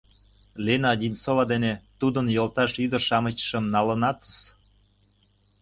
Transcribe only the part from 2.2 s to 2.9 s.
йолташ